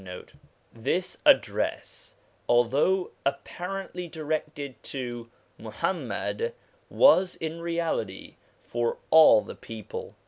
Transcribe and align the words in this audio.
1 0.03 0.25
This 0.73 1.19
address, 1.27 2.15
although 2.49 3.11
apparently 3.23 4.07
directed 4.07 4.81
to 4.81 5.29
Muhammad, 5.59 6.55
was 6.89 7.35
in 7.35 7.59
reality 7.61 8.33
for 8.61 8.97
all 9.11 9.43
the 9.43 9.53
people. 9.53 10.15